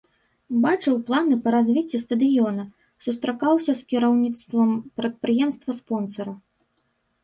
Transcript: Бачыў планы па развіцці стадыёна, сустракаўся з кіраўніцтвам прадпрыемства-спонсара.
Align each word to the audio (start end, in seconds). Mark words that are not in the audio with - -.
Бачыў 0.63 0.95
планы 1.09 1.37
па 1.43 1.49
развіцці 1.57 1.97
стадыёна, 2.05 2.67
сустракаўся 3.09 3.71
з 3.83 3.89
кіраўніцтвам 3.95 4.69
прадпрыемства-спонсара. 5.01 6.33